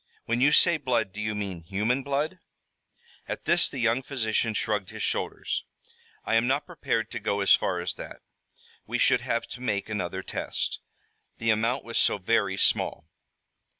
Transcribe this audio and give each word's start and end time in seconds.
When 0.25 0.41
you 0.41 0.51
say 0.51 0.77
blood 0.77 1.11
do 1.13 1.21
you 1.21 1.35
mean 1.35 1.61
human 1.61 2.01
blood?" 2.01 2.39
At 3.27 3.45
this 3.45 3.69
the 3.69 3.77
young 3.77 4.01
physician 4.01 4.55
shrugged 4.55 4.89
his 4.89 5.03
shoulders. 5.03 5.63
"I 6.25 6.33
am 6.33 6.47
not 6.47 6.65
prepared 6.65 7.11
to 7.11 7.19
go 7.19 7.39
as 7.39 7.53
far 7.53 7.79
as 7.79 7.93
that. 8.01 8.23
We 8.87 8.97
should 8.97 9.21
have 9.21 9.45
to 9.49 9.61
make 9.61 9.89
another 9.89 10.23
test. 10.23 10.79
The 11.37 11.51
amount 11.51 11.83
was 11.83 11.99
so 11.99 12.17
very 12.17 12.57
small." 12.57 13.09